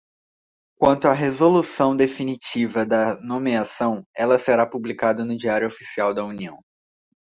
Quanto 0.79 1.05
à 1.07 1.13
resolução 1.13 1.95
definitiva 1.95 2.83
da 2.87 3.21
nomeação, 3.21 4.03
ela 4.17 4.39
será 4.39 4.65
publicada 4.67 5.23
no 5.23 5.37
Diário 5.37 5.67
Oficial 5.67 6.11
da 6.11 6.25
União. 6.25 6.57